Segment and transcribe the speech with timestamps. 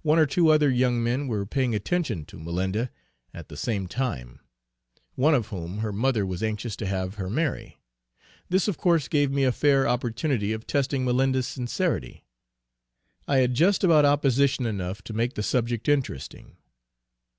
[0.00, 2.88] One or two other young men were paying attention to Malinda,
[3.34, 4.40] at the same time;
[5.14, 7.76] one of whom her mother was anxious to have her marry.
[8.48, 12.24] This of course gave me a fair opportunity of testing Malinda's sincerity.
[13.28, 16.56] I had just about opposition enough to make the subject interesting.